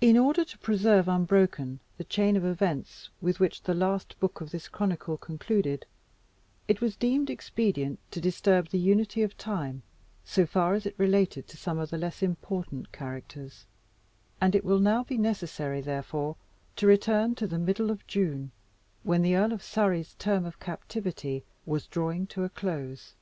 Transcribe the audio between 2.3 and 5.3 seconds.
of events with which the last book of this chronicle